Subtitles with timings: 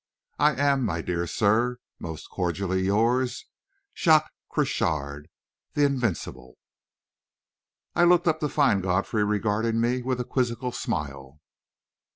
[0.39, 3.45] "I am, my dear sir, "Most cordially yours,
[3.93, 5.29] "JACQUES CROCHARD,
[5.75, 6.57] "L'Invincible!"
[7.95, 11.39] I looked up to find Godfrey regarding me with a quizzical smile.